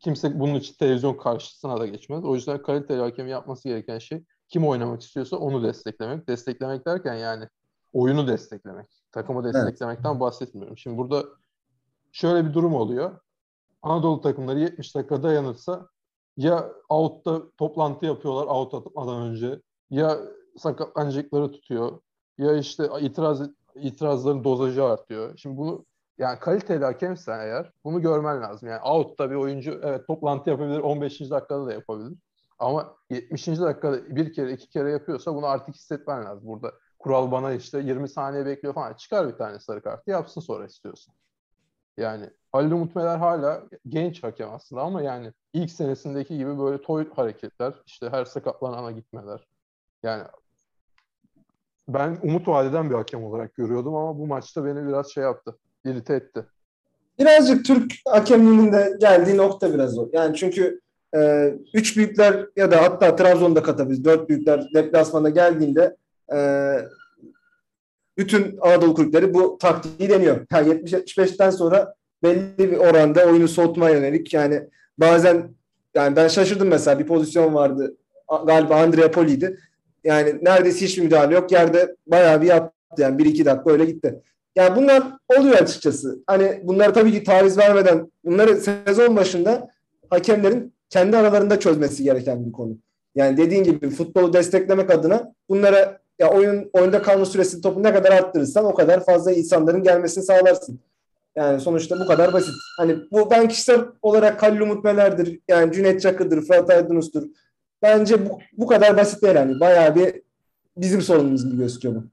[0.00, 2.24] Kimse bunun için televizyon karşısına da geçmez.
[2.24, 6.28] O yüzden kaliteli hakem yapması gereken şey kim oynamak istiyorsa onu desteklemek.
[6.28, 7.48] Desteklemek derken yani
[7.92, 8.86] oyunu desteklemek.
[9.12, 10.20] Takımı desteklemekten evet.
[10.20, 10.78] bahsetmiyorum.
[10.78, 11.24] Şimdi burada
[12.14, 13.20] şöyle bir durum oluyor.
[13.82, 15.88] Anadolu takımları 70 dakika dayanırsa
[16.36, 20.18] ya out'ta toplantı yapıyorlar out atmadan önce ya
[20.56, 22.00] sakatlanacakları tutuyor
[22.38, 23.40] ya işte itiraz
[23.74, 25.36] itirazların dozajı artıyor.
[25.36, 25.84] Şimdi bunu
[26.18, 28.68] yani kaliteli hakemsen eğer bunu görmen lazım.
[28.68, 31.20] Yani out'ta bir oyuncu evet toplantı yapabilir 15.
[31.20, 32.18] dakikada da yapabilir.
[32.58, 33.46] Ama 70.
[33.46, 36.48] dakikada bir kere iki kere yapıyorsa bunu artık hissetmen lazım.
[36.48, 38.94] Burada kural bana işte 20 saniye bekliyor falan.
[38.94, 41.14] Çıkar bir tane sarı kartı yapsın sonra istiyorsun.
[41.96, 47.10] Yani Halil Umut Meler hala genç hakem aslında ama yani ilk senesindeki gibi böyle toy
[47.16, 49.46] hareketler, işte her sakatlanana gitmeler.
[50.02, 50.24] Yani
[51.88, 56.14] ben umut vadeden bir hakem olarak görüyordum ama bu maçta beni biraz şey yaptı, irite
[56.14, 56.46] etti.
[57.18, 60.08] Birazcık Türk hakemliğinin de geldiği nokta biraz o.
[60.12, 60.80] Yani çünkü
[61.16, 64.04] e, üç büyükler ya da hatta Trabzon'da katabiliriz.
[64.04, 65.96] Dört büyükler deplasmana geldiğinde
[66.32, 66.38] e,
[68.18, 70.46] bütün Anadolu kulüpleri bu taktiği deniyor.
[70.52, 74.62] Yani 70-75'ten sonra belli bir oranda oyunu soğutmaya yönelik yani
[74.98, 75.54] bazen
[75.94, 77.96] yani ben şaşırdım mesela bir pozisyon vardı
[78.46, 79.58] galiba Andrea Poli'ydi.
[80.04, 81.52] Yani neredeyse hiçbir müdahale yok.
[81.52, 84.20] Yerde bayağı bir yaptı yani bir iki dakika öyle gitti.
[84.56, 85.02] Yani bunlar
[85.38, 86.22] oluyor açıkçası.
[86.26, 89.68] Hani bunları tabii ki taviz vermeden bunları sezon başında
[90.10, 92.76] hakemlerin kendi aralarında çözmesi gereken bir konu.
[93.14, 98.12] Yani dediğin gibi futbolu desteklemek adına bunlara ya oyun oyunda kalma süresini topu ne kadar
[98.12, 100.80] arttırırsan o kadar fazla insanların gelmesini sağlarsın.
[101.36, 102.54] Yani sonuçta bu kadar basit.
[102.78, 107.22] Hani bu ben kişisel olarak Halil Umut Meler'dir, yani Cüneyt Çakır'dır, Fırat Aydınus'tur.
[107.82, 109.60] Bence bu, bu kadar basit değil yani.
[109.60, 110.22] Bayağı bir
[110.76, 112.04] bizim sorunumuz gibi gözüküyor bu.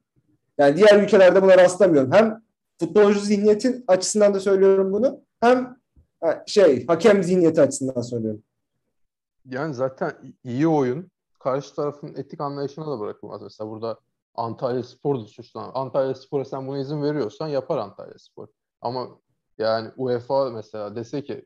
[0.57, 2.11] Yani diğer ülkelerde buna rastlamıyorum.
[2.11, 2.41] Hem
[2.79, 5.21] futbolcu zihniyetin açısından da söylüyorum bunu.
[5.39, 5.77] Hem
[6.45, 8.43] şey hakem zihniyeti açısından söylüyorum.
[9.45, 10.11] Yani zaten
[10.43, 11.11] iyi oyun
[11.43, 13.41] karşı tarafın etik anlayışına da bırakılmaz.
[13.41, 13.99] Mesela burada
[14.35, 15.71] Antalya Spor da suçlanır.
[15.73, 18.47] Antalya Spor'a sen buna izin veriyorsan yapar Antalya Spor.
[18.81, 19.07] Ama
[19.57, 21.45] yani UEFA mesela dese ki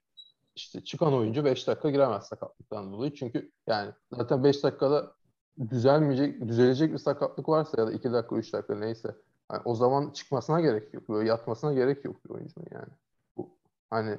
[0.56, 3.14] işte çıkan oyuncu 5 dakika giremez sakatlıktan dolayı.
[3.14, 5.14] Çünkü yani zaten 5 dakikada
[5.70, 9.16] düzelmeyecek, düzelecek bir sakatlık varsa ya da 2 dakika 3 dakika neyse
[9.52, 11.10] yani o zaman çıkmasına gerek yok.
[11.10, 12.94] Böyle yatmasına gerek yok bir oyuncunun yani.
[13.38, 13.50] Bu,
[13.90, 14.18] hani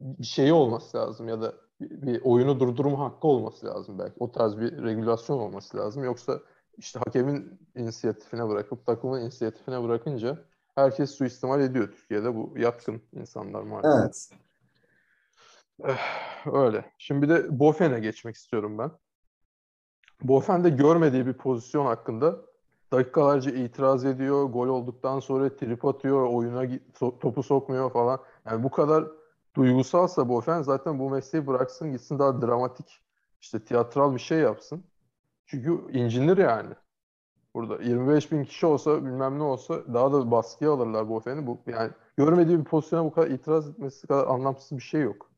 [0.00, 4.14] bir şeyi olması lazım ya da bir, bir oyunu durdurma hakkı olması lazım belki.
[4.18, 6.04] O tarz bir regülasyon olması lazım.
[6.04, 6.40] Yoksa
[6.78, 10.38] işte hakemin inisiyatifine bırakıp takımın inisiyatifine bırakınca
[10.74, 12.34] herkes suistimal ediyor Türkiye'de.
[12.34, 14.00] Bu yatkın insanlar maalesef.
[14.00, 14.42] Evet.
[15.84, 16.84] Eh, öyle.
[16.98, 18.90] Şimdi bir de Bofen'e geçmek istiyorum ben.
[20.22, 22.36] Bofen de görmediği bir pozisyon hakkında
[22.92, 24.44] dakikalarca itiraz ediyor.
[24.44, 26.26] Gol olduktan sonra trip atıyor.
[26.26, 28.20] Oyuna topu sokmuyor falan.
[28.46, 29.04] Yani bu kadar
[29.56, 33.00] duygusalsa Bofen zaten bu mesleği bıraksın gitsin daha dramatik
[33.40, 34.84] işte tiyatral bir şey yapsın.
[35.46, 36.74] Çünkü incinir yani.
[37.54, 41.46] Burada 25 bin kişi olsa bilmem ne olsa daha da baskıya alırlar bu ofeni.
[41.46, 45.30] Bu, yani görmediği bir pozisyona bu kadar itiraz etmesi kadar anlamsız bir şey yok.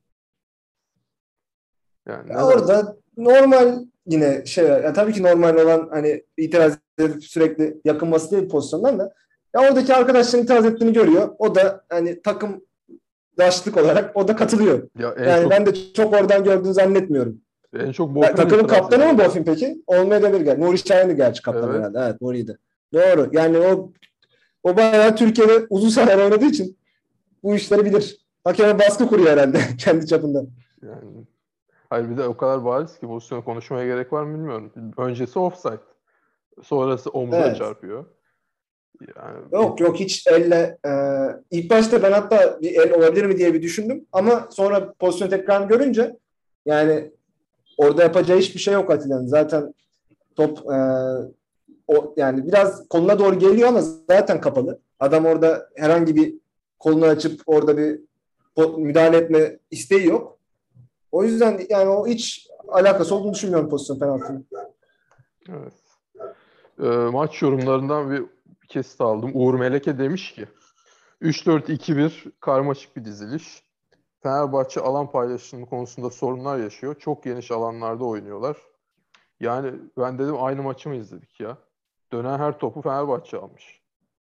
[2.09, 7.81] Yani ya orada normal yine şey ya tabii ki normal olan hani itiraz edip sürekli
[7.85, 9.15] yakınması değil pozisyondan da
[9.55, 11.35] ya oradaki arkadaşların itiraz ettiğini görüyor.
[11.39, 12.65] O da hani takım
[13.39, 14.89] daşlık olarak o da katılıyor.
[14.99, 15.51] Ya yani çok...
[15.51, 17.41] ben de çok oradan gördüğünü zannetmiyorum.
[17.79, 19.83] En çok Bofin Takımın kaptanı mı Bofin peki?
[19.87, 20.59] Olmayabilir gel.
[20.59, 21.79] Nuri Şahin'di gerçi kaptan evet.
[21.79, 21.99] herhalde.
[21.99, 22.59] Evet Nuri'ydi.
[22.93, 23.29] Doğru.
[23.33, 23.93] Yani o
[24.63, 26.79] o bayağı Türkiye'de uzun süre oynadığı için
[27.43, 28.27] bu işleri bilir.
[28.45, 30.45] Hakeme baskı kuruyor herhalde kendi çapında.
[30.83, 31.27] Yani
[31.91, 34.73] hayır bir de o kadar bariz ki pozisyonu konuşmaya gerek var mı bilmiyorum.
[34.97, 35.81] Öncesi offside.
[36.63, 37.57] Sonrası omuza evet.
[37.57, 38.05] çarpıyor.
[39.01, 40.91] Yani yok yok hiç elle e,
[41.51, 45.69] ilk başta ben hatta bir el olabilir mi diye bir düşündüm ama sonra pozisyon tekrar
[45.69, 46.17] görünce
[46.67, 47.11] yani
[47.77, 49.27] orada yapacağı hiçbir şey yok Atilla'nın.
[49.27, 49.75] Zaten
[50.37, 50.77] top e,
[51.89, 54.79] o yani biraz koluna doğru geliyor ama zaten kapalı.
[55.01, 56.35] Adam orada herhangi bir
[56.79, 58.01] kolunu açıp orada bir
[58.77, 60.39] müdahale etme isteği yok.
[61.13, 64.47] O yüzden yani o hiç alakası olduğunu düşünmüyorum pozisyon penaltının.
[65.49, 65.73] Evet.
[66.83, 68.34] E, maç yorumlarından bir
[68.69, 69.31] kesit aldım.
[69.35, 70.47] Uğur Meleke demiş ki
[71.23, 73.65] 3-4-2-1 karmaşık bir diziliş.
[74.23, 76.95] Fenerbahçe alan paylaşımı konusunda sorunlar yaşıyor.
[76.99, 78.57] Çok geniş alanlarda oynuyorlar.
[79.41, 81.59] Yani ben dedim aynı maçı mı izledik ya?
[82.13, 83.81] Dönen her topu Fenerbahçe almış.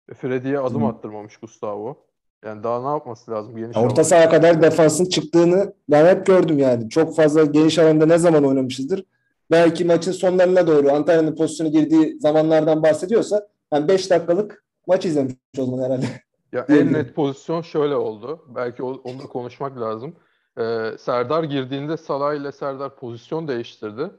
[0.09, 0.87] Ve Freddy'ye adım Hı.
[0.87, 1.97] attırmamış Gustavo.
[2.45, 3.57] Yani daha ne yapması lazım?
[3.57, 6.89] Geniş Orta saha kadar defansın çıktığını ben hep gördüm yani.
[6.89, 9.05] Çok fazla geniş alanda ne zaman oynamışızdır?
[9.51, 15.65] Belki maçın sonlarına doğru Antalya'nın pozisyonu girdiği zamanlardan bahsediyorsa yani 5 dakikalık maç izlemiş o
[15.65, 16.05] zaman herhalde.
[16.51, 18.45] Ya en net pozisyon şöyle oldu.
[18.55, 20.15] Belki onu da konuşmak lazım.
[20.57, 24.11] Ee, Serdar girdiğinde Salah ile Serdar pozisyon değiştirdi.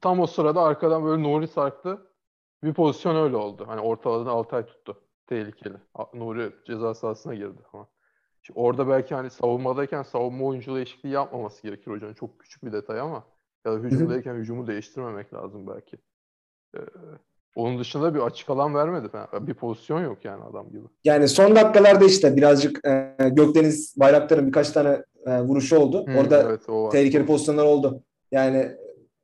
[0.00, 2.06] Tam o sırada arkadan böyle Nuri sarktı.
[2.62, 3.64] Bir pozisyon öyle oldu.
[3.66, 5.00] Hani ortaladığında Altay tuttu.
[5.26, 5.76] Tehlikeli.
[6.14, 7.88] Nuri ceza sahasına girdi ama.
[8.42, 12.14] Şimdi orada belki hani savunmadayken savunma oyuncu değişikliği yapmaması gerekir hocanın.
[12.14, 13.24] Çok küçük bir detay ama
[13.64, 15.96] ya da hücumdayken hücumu değiştirmemek lazım belki.
[16.76, 16.80] Ee,
[17.56, 19.08] onun dışında bir açık alan vermedi.
[19.08, 19.46] falan.
[19.46, 20.84] Bir pozisyon yok yani adam gibi.
[21.04, 26.06] Yani son dakikalarda işte birazcık e, Gökdeniz Bayraktar'ın birkaç tane e, vuruşu oldu.
[26.06, 28.02] Hı, Orada evet, tehlikeli pozisyonlar oldu.
[28.32, 28.70] Yani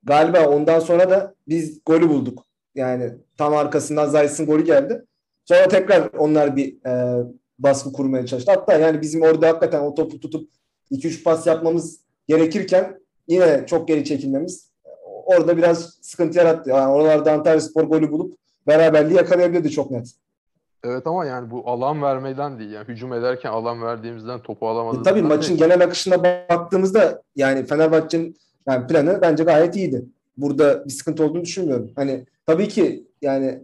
[0.02, 2.44] galiba ondan sonra da biz golü bulduk.
[2.74, 5.04] Yani tam arkasından Zayt'sın golü geldi.
[5.44, 7.24] Sonra tekrar onlar bir e,
[7.58, 8.52] baskı kurmaya çalıştı.
[8.54, 10.50] Hatta yani bizim orada hakikaten o topu tutup
[10.90, 14.65] 2-3 pas yapmamız gerekirken yine çok geri çekilmemiz
[15.26, 16.70] orada biraz sıkıntı yarattı.
[16.70, 18.34] Yani oralarda Antalya Spor golü bulup
[18.66, 20.10] beraberliği yakalayabilirdi çok net.
[20.84, 22.70] Evet ama yani bu alan vermeden değil.
[22.70, 25.58] Yani hücum ederken alan verdiğimizden topu E, alamadığımızdan tabii maçın değil.
[25.60, 28.36] genel akışına baktığımızda yani Fenerbahçe'nin
[28.68, 30.04] yani planı bence gayet iyiydi.
[30.36, 31.90] Burada bir sıkıntı olduğunu düşünmüyorum.
[31.96, 33.62] Hani tabii ki yani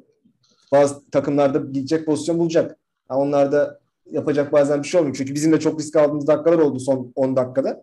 [0.72, 2.77] bazı takımlarda gidecek pozisyon bulacak.
[3.09, 3.79] Ha, onlar da
[4.11, 5.16] yapacak bazen bir şey olmuyor.
[5.16, 7.83] Çünkü bizim de çok risk aldığımız dakikalar oldu son 10 dakikada.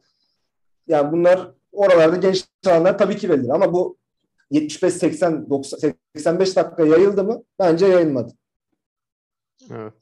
[0.88, 3.98] Yani bunlar oralarda genç alanlar tabii ki verilir ama bu
[4.52, 7.44] 75 80 90 85 dakika yayıldı mı?
[7.60, 8.34] Bence yayılmadı.
[9.72, 9.94] Evet.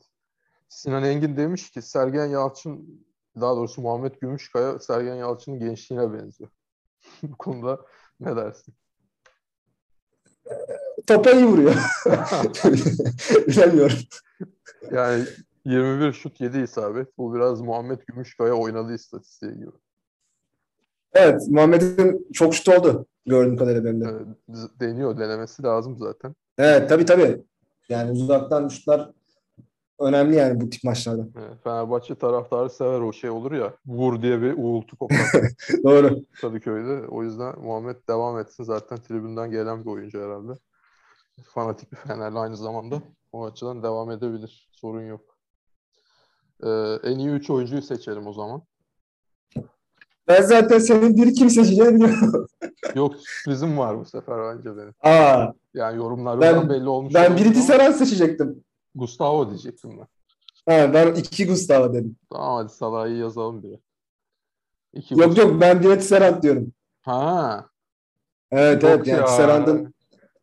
[0.70, 3.06] Sinan Engin demiş ki Sergen Yalçın
[3.42, 6.50] daha doğrusu Muhammed Gümüşkaya Sergen Yalçın'ın gençliğine benziyor.
[7.24, 7.80] Bu konuda
[8.20, 8.74] ne dersin?
[11.08, 11.76] Topa iyi vuruyor.
[13.48, 13.98] Bilemiyorum.
[14.92, 15.26] Yani
[15.66, 17.18] 21 şut 7 isabet.
[17.18, 19.72] Bu biraz Muhammed Gümüşkaya oynadığı istatistiği gibi.
[21.14, 24.14] Evet, Muhammed'in çok şut oldu gördüğüm kadarıyla benim de.
[24.80, 26.36] Deniyor, denemesi lazım zaten.
[26.58, 27.44] Evet, tabii tabii.
[27.90, 29.12] Yani uzaktan şutlar
[30.00, 31.22] önemli yani bu tip maçlarda.
[31.22, 33.74] Ee, Fenerbahçe taraftarı sever o şey olur ya.
[33.86, 35.18] Vur diye bir uğultu kopar
[35.84, 36.20] Doğru.
[36.42, 37.08] Kadıköy'de.
[37.08, 38.64] O yüzden Muhammed devam etsin.
[38.64, 40.52] Zaten tribünden gelen bir oyuncu herhalde.
[41.54, 43.02] Fanatik bir Fenerli aynı zamanda.
[43.32, 44.70] O açıdan devam edebilir.
[44.72, 45.38] Sorun yok.
[46.64, 46.70] Ee,
[47.04, 48.62] en iyi 3 oyuncuyu seçelim o zaman.
[50.28, 52.48] Ben zaten senin bir kim seçeceğini biliyorum.
[52.96, 54.94] Yok sürprizim var bu sefer bence benim.
[55.04, 57.14] Aa, Yani yorumlarından Ben- belli olmuş.
[57.14, 58.64] ben ama Saran seçecektim.
[58.96, 60.08] Gustavo diyecektim ben.
[60.74, 62.16] Ha, ben iki Gustavo dedim.
[62.32, 63.80] Tamam hadi Salah'ı yazalım biri.
[64.94, 65.48] İki Yok Gustavo.
[65.52, 66.72] yok ben Biriti Saran diyorum.
[67.02, 67.66] Ha.
[68.52, 69.28] Evet yok evet yani ya.
[69.28, 69.94] Serand'ın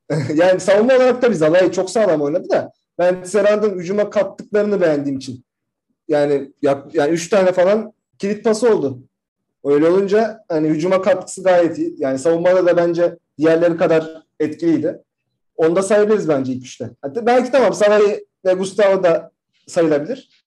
[0.34, 5.18] yani savunma olarak da biz Alay çok sağlam oynadı da ben Serand'ın hücuma kattıklarını beğendiğim
[5.18, 5.44] için.
[6.08, 8.98] Yani yak- yani üç tane falan kilit pası oldu.
[9.64, 11.94] Öyle olunca hani hücuma katkısı gayet iyi.
[11.98, 15.02] Yani savunmada da bence diğerleri kadar etkiliydi.
[15.56, 16.90] Onu da sayabiliriz bence ilk üçte.
[17.02, 19.30] Hatta belki tamam Salah'ı ve Gustavo da
[19.66, 20.44] sayılabilir.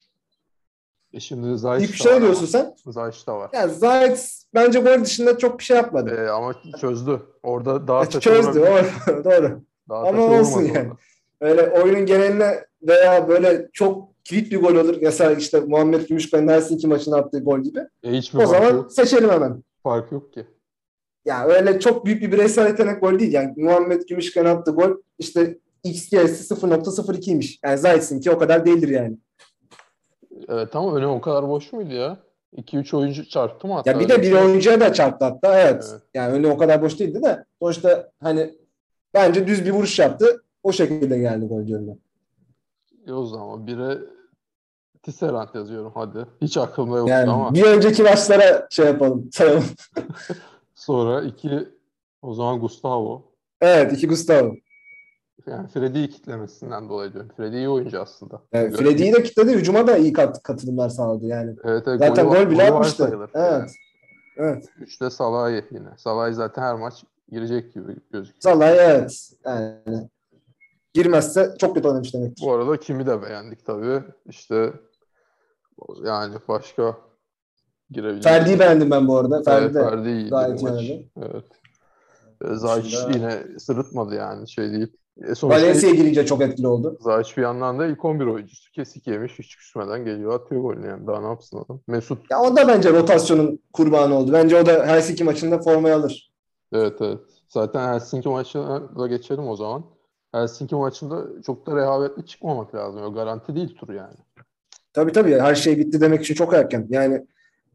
[1.13, 2.75] E şimdi Zayt İlk üçte ne diyorsun sen?
[2.87, 3.49] Zayt da var.
[3.53, 6.25] Yani Zayt bence gol dışında çok bir şey yapmadı.
[6.25, 7.21] E, ama çözdü.
[7.43, 8.59] Orada daha taşı Çözdü.
[9.07, 9.61] Doğru.
[9.89, 10.77] Daha Ama olsun yani.
[10.77, 10.97] orada.
[11.41, 14.97] Öyle oyunun geneline veya böyle çok kilit bir gol olur.
[15.01, 17.79] Mesela işte Muhammed Gümüşkaya'nın Helsinki maçına attığı gol gibi.
[18.03, 18.91] E, hiçbir O zaman yok.
[18.91, 19.63] seçelim hemen.
[19.83, 20.45] Fark yok ki.
[21.25, 23.33] Ya öyle çok büyük bir bireysel yetenek gol değil.
[23.33, 27.59] Yani Muhammed Gümüşkaya'nın attığı gol işte XG'si 0.02'ymiş.
[27.65, 29.17] Yani Zayt'sin ki o kadar değildir yani.
[30.49, 32.17] Evet ama öne o kadar boş muydu ya?
[32.55, 33.91] 2-3 oyuncu çarptı mı hatta?
[33.91, 35.61] Ya bir de bir oyuncuya da çarptı hatta.
[35.61, 35.85] Evet.
[35.91, 36.01] Evet.
[36.13, 37.45] Yani önü o kadar boş değildi de.
[37.61, 38.53] Sonuçta hani
[39.13, 40.43] bence düz bir vuruş yaptı.
[40.63, 41.97] O şekilde geldi gol diyorum ben.
[43.11, 43.97] E, o zaman bire
[45.07, 46.25] Tisserand yazıyorum hadi.
[46.41, 47.53] Hiç aklımda yoktu Yani ama.
[47.53, 49.63] bir önceki maçlara şey yapalım, sayalım.
[50.75, 51.69] Sonra iki
[52.21, 53.31] o zaman Gustavo.
[53.61, 54.53] Evet, iki Gustavo.
[55.45, 57.31] Yani Freddy'yi kitlemesinden dolayı diyorum.
[57.37, 58.41] Freddy iyi oyuncu aslında.
[58.53, 59.51] Evet, Freddy'yi de kitledi.
[59.51, 61.55] Hücuma da iyi kat, katılımlar sağladı yani.
[61.63, 63.13] Evet, evet, Zaten var- gol bile atmıştı.
[63.17, 63.29] Evet.
[63.35, 63.69] Yani.
[64.37, 64.65] Evet.
[64.79, 65.89] Üçte Salah'ı yine.
[65.97, 68.41] Salah'ı zaten her maç girecek gibi gözüküyor.
[68.41, 69.31] Salah evet.
[69.45, 70.09] Yani
[70.93, 72.45] girmezse çok kötü oynamış demektir.
[72.45, 74.03] Bu arada kimi de beğendik tabii.
[74.29, 74.73] İşte
[76.03, 76.97] yani başka
[77.91, 78.23] girebilecek.
[78.23, 79.35] Ferdi'yi beğendim ben bu arada.
[79.35, 81.45] Evet, Ferdi de Ferdi gayet iyi Evet.
[82.45, 84.87] E, Zayç Dışında- yine sırıtmadı yani şey değil.
[85.17, 86.97] E, sonuçta Valencia girince çok etkili oldu.
[86.99, 88.71] Zayç bir yandan da ilk 11 oyuncusu.
[88.71, 91.07] Kesik yemiş hiç küsmeden geliyor atıyor golünü yani.
[91.07, 91.79] Daha ne yapsın adam?
[91.87, 94.33] Mesut Ya o da bence rotasyonun kurbanı oldu.
[94.33, 96.31] Bence o da Helsinki maçında formayı alır.
[96.73, 97.19] evet evet.
[97.49, 99.85] Zaten Helsinki maçına da geçelim o zaman.
[100.31, 103.01] Helsinki maçında çok da rehavetli çıkmamak lazım.
[103.03, 104.17] O garanti değil tur yani.
[104.97, 106.87] Tabii tabii her şey bitti demek için çok erken.
[106.89, 107.25] Yani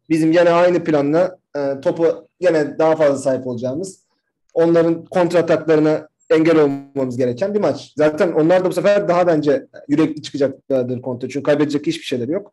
[0.08, 4.06] bizim gene aynı planla e, topu gene daha fazla sahip olacağımız,
[4.54, 7.92] onların kontrataklarına engel olmamız gereken bir maç.
[7.96, 11.28] Zaten onlar da bu sefer daha bence yürekli çıkacaklardır kontra.
[11.28, 12.52] Çünkü kaybedecek hiçbir şeyleri yok.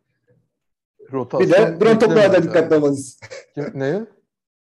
[1.12, 2.76] Rotasyon Bir de duran toplarda beklemedik dikkatli yani.
[2.76, 3.20] olmalıyız.
[3.74, 4.06] Neye?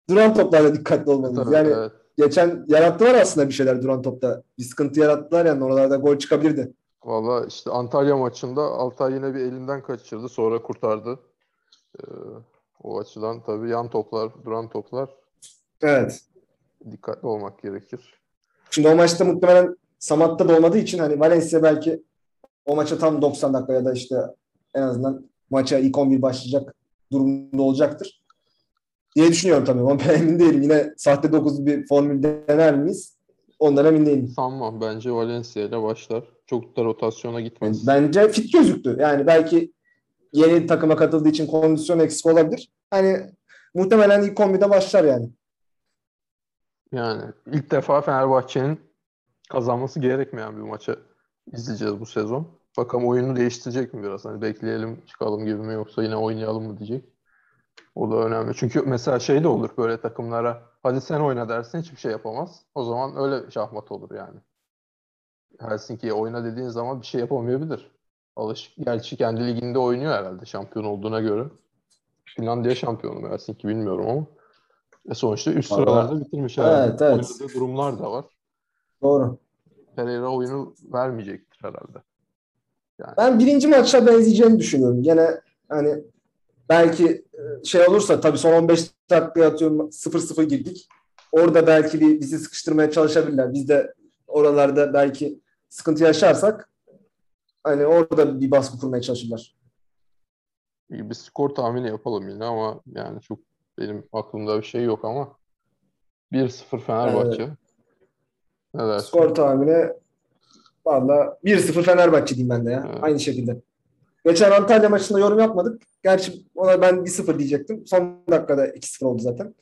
[0.10, 1.52] Duran toplarda dikkatli olmalıyız.
[1.52, 1.92] Yani evet.
[2.18, 4.44] geçen yarattılar aslında bir şeyler duran topta.
[4.58, 6.74] Bir sıkıntı yarattılar yani oralarda gol çıkabilirdi.
[7.08, 10.30] Valla işte Antalya maçında Altay yine bir elinden kaçırdı.
[10.30, 11.20] Sonra kurtardı.
[12.00, 12.04] Ee,
[12.84, 15.10] o açıdan tabii yan toplar, duran toplar
[15.82, 16.22] Evet.
[16.92, 18.14] dikkatli olmak gerekir.
[18.72, 22.04] Şimdi o maçta muhtemelen Samat'ta da olmadığı için hani Valencia belki
[22.66, 24.16] o maça tam 90 dakika ya da işte
[24.76, 26.76] en azından maça ilk 11 başlayacak
[27.12, 28.24] durumda olacaktır.
[29.16, 29.80] Diye düşünüyorum tabii.
[29.80, 30.62] Ama ben emin değilim.
[30.62, 33.18] Yine sahte 9 bir formül dener miyiz?
[33.60, 34.28] Ondan emin değilim.
[34.28, 34.82] Sanmam.
[34.82, 36.37] Bence Valencia ile başlar.
[36.48, 37.88] Çok da rotasyona gitmez.
[37.88, 38.98] Bence fit gözüktü.
[39.00, 39.74] Yani belki
[40.34, 42.72] yeni takıma katıldığı için kondisyon eksik olabilir.
[42.90, 43.32] Hani
[43.74, 45.30] muhtemelen ilk 11'de başlar yani.
[46.92, 48.80] Yani ilk defa Fenerbahçe'nin
[49.50, 51.00] kazanması gerekmeyen bir maçı
[51.54, 52.48] izleyeceğiz bu sezon.
[52.78, 54.26] Bakalım oyunu değiştirecek mi biraz?
[54.26, 57.06] Hani bekleyelim çıkalım gibi mi yoksa yine oynayalım mı diyecek.
[57.96, 58.56] O da önemli.
[58.56, 62.66] Çünkü mesela şey de olur böyle takımlara hadi sen oyna dersin hiçbir şey yapamaz.
[62.76, 64.40] O zaman öyle şahmat olur yani.
[65.60, 67.92] Helsinki'ye oyna dediğin zaman bir şey yapamayabilir.
[68.36, 71.44] Alış, gerçi kendi liginde oynuyor herhalde şampiyon olduğuna göre.
[72.26, 74.26] Finlandiya şampiyonu mu Helsinki bilmiyorum ama.
[75.12, 76.88] E sonuçta üst Vallahi- sıralarda bitirmiş herhalde.
[76.90, 77.32] Evet, evet.
[77.42, 78.26] Oynadığı durumlar da var.
[79.02, 79.38] Doğru.
[79.96, 81.98] Pereira oyunu vermeyecektir herhalde.
[83.00, 85.04] Yani Ben birinci maça benzeyeceğini düşünüyorum.
[85.04, 86.04] Gene hani
[86.70, 90.88] belki e, şey olursa tabii son 15 dakikaya atıyorum 0-0 girdik.
[91.32, 93.54] Orada belki bir bizi sıkıştırmaya çalışabilirler.
[93.54, 93.94] Biz de
[94.28, 96.70] oralarda belki sıkıntı yaşarsak
[97.64, 99.58] hani orada bir baskı kurmaya çalışırlar.
[100.90, 103.40] bir skor tahmini yapalım yine ama yani çok
[103.78, 105.38] benim aklımda bir şey yok ama
[106.32, 107.50] 1-0 Fenerbahçe.
[108.74, 109.08] Ne dersin?
[109.08, 109.94] Skor tahmini
[110.86, 112.86] valla 1-0 Fenerbahçe diyeyim ben de ya.
[112.90, 113.04] Evet.
[113.04, 113.62] Aynı şekilde.
[114.26, 115.82] Geçen Antalya maçında yorum yapmadık.
[116.04, 117.88] Gerçi ona ben 1-0 diyecektim.
[117.88, 119.56] Son dakikada 2-0 oldu zaten.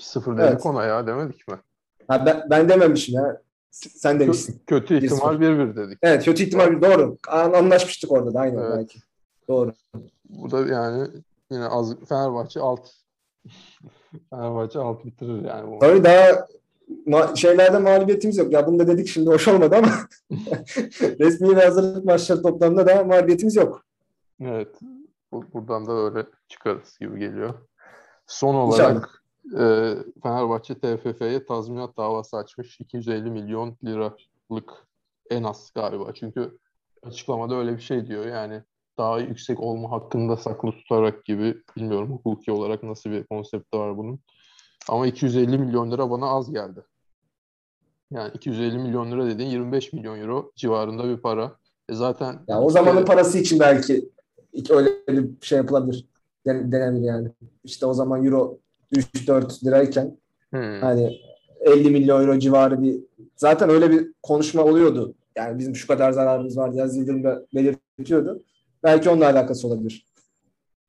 [0.00, 0.66] 1-0 dedik Evet.
[0.66, 1.54] ona ya demedik mi?
[2.08, 3.42] Ha, ben, ben dememişim ya.
[3.74, 4.52] Sen demişsin.
[4.54, 5.98] Kö- kötü ihtimal 1-1 dedik.
[6.02, 7.16] Evet kötü ihtimal doğru.
[7.28, 8.72] An- Anlaşmıştık orada da aynen Evet.
[8.76, 8.98] belki.
[9.48, 9.72] Doğru.
[10.28, 11.08] Bu da yani
[11.50, 12.90] yine az Fenerbahçe alt
[14.30, 15.78] Fenerbahçe alt bitirir yani bu.
[15.78, 16.46] Tabii daha
[17.06, 18.52] ma- şeylerde mağlubiyetimiz yok.
[18.52, 19.88] Ya bunu da dedik şimdi hoş olmadı ama
[21.20, 23.84] resmi ve hazırlık maçları toplamında da mağlubiyetimiz yok.
[24.40, 24.68] Evet.
[25.32, 27.54] Bu- Buradan da öyle çıkarız gibi geliyor.
[28.26, 29.22] Son olarak
[29.58, 32.80] e, Fenerbahçe TFF'ye tazminat davası açmış.
[32.80, 34.70] 250 milyon liralık
[35.30, 36.14] en az galiba.
[36.14, 36.58] Çünkü
[37.02, 38.26] açıklamada öyle bir şey diyor.
[38.26, 38.62] Yani
[38.98, 44.20] daha yüksek olma hakkında saklı tutarak gibi bilmiyorum hukuki olarak nasıl bir konsepti var bunun.
[44.88, 46.80] Ama 250 milyon lira bana az geldi.
[48.10, 51.56] Yani 250 milyon lira dediğin 25 milyon euro civarında bir para.
[51.88, 54.10] E zaten Ya o zamanın parası için belki
[54.70, 56.08] öyle bir şey yapılabilir.
[56.46, 57.28] Den- Denebilir yani.
[57.64, 58.58] İşte o zaman euro
[58.92, 60.16] 3-4 lirayken
[60.50, 60.80] Hmm.
[60.80, 61.20] hani
[61.60, 63.00] 50 milyon euro civarı bir
[63.36, 65.14] zaten öyle bir konuşma oluyordu.
[65.36, 68.42] Yani bizim şu kadar zararımız var Aziz Yıldırım da belirtiyordu.
[68.82, 70.06] Belki onunla alakası olabilir.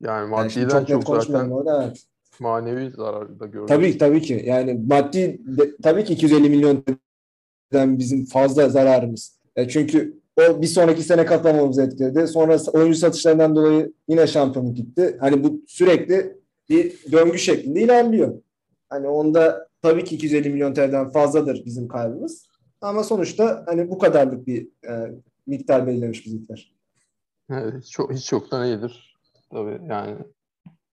[0.01, 1.84] Yani Yani maddiden çok net çok konuşmayalım zaten orada.
[1.86, 2.03] Evet.
[2.39, 3.67] manevi zarar da gördük.
[3.67, 4.43] Tabii tabii ki.
[4.45, 9.39] Yani maddi de- tabii ki 250 milyondan bizim fazla zararımız.
[9.55, 12.27] E çünkü o bir sonraki sene katlamamızı etkiledi.
[12.27, 15.17] Sonra oyuncu satışlarından dolayı yine şampiyonluk gitti.
[15.19, 16.38] Hani bu sürekli
[16.69, 18.41] bir döngü şeklinde ilerliyor.
[18.89, 22.47] Hani onda tabii ki 250 milyon TL'den fazladır bizim kaybımız.
[22.82, 25.12] Ama sonuçta hani bu kadarlık bir e,
[25.47, 26.75] miktar belirlemiş bizimkiler.
[27.49, 29.15] Evet, çok, hiç çoktan iyidir.
[29.51, 30.15] Tabii yani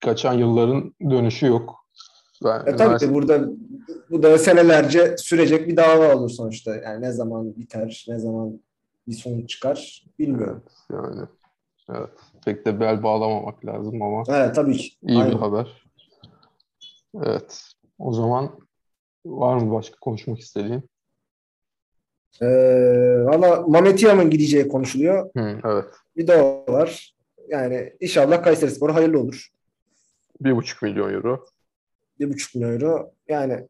[0.00, 1.74] kaçan yılların dönüşü yok.
[2.44, 3.48] Ben E tabii üniversite- ki burada
[4.10, 6.76] bu da senelerce sürecek bir dava olur sonuçta.
[6.76, 8.60] Yani ne zaman biter, ne zaman
[9.08, 10.62] bir sonuç çıkar bilmiyorum.
[10.90, 11.20] Evet, yani
[11.98, 12.10] evet.
[12.44, 14.88] Pek de bel bağlamamak lazım ama Evet, tabii ki.
[15.02, 15.38] iyi bir Aynen.
[15.38, 15.82] haber.
[17.22, 17.62] Evet.
[17.98, 18.58] O zaman
[19.26, 20.82] var mı başka konuşmak istediğin?
[22.42, 22.46] Ee,
[23.24, 25.30] Valla Mehmet Yam'ın gideceği konuşuluyor.
[25.36, 25.84] Hı, evet.
[26.16, 27.14] Bir de o var.
[27.48, 29.48] Yani inşallah Kayserispor hayırlı olur.
[30.40, 31.44] Bir buçuk milyon euro.
[32.20, 33.10] Bir buçuk milyon euro.
[33.28, 33.68] Yani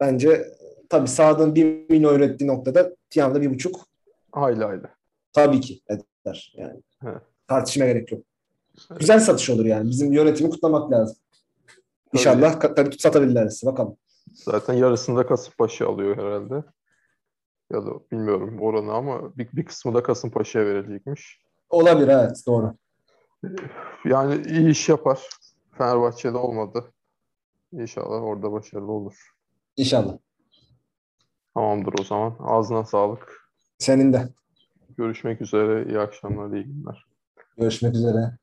[0.00, 0.46] bence
[0.88, 3.76] tabii Sadık'ın bir milyon euro ettiği noktada Tiam'da bir buçuk
[4.32, 4.82] Hayli hayli.
[5.32, 6.54] tabii ki eder.
[6.56, 7.22] Yani Evet.
[7.48, 8.22] Tartışmaya gerek yok.
[8.98, 9.90] Güzel satış olur yani.
[9.90, 11.16] Bizim yönetimi kutlamak lazım.
[12.12, 13.66] İnşallah ka- tabii satabilirlerse.
[13.66, 13.96] Bakalım.
[14.34, 16.54] Zaten yarısında Kasımpaşa alıyor herhalde.
[17.72, 21.40] Ya da bilmiyorum oranı ama bir, bir kısmı da Kasımpaşa'ya verilecekmiş.
[21.70, 22.74] Olabilir evet doğru.
[24.04, 25.28] Yani iyi iş yapar.
[25.78, 26.92] Fenerbahçe'de olmadı.
[27.72, 29.14] İnşallah orada başarılı olur.
[29.76, 30.18] İnşallah.
[31.54, 32.36] Tamamdır o zaman.
[32.40, 33.50] Ağzına sağlık.
[33.78, 34.28] Senin de.
[34.96, 35.86] Görüşmek üzere.
[35.88, 37.06] İyi akşamlar, iyi günler.
[37.56, 38.38] Görüşmek üzere.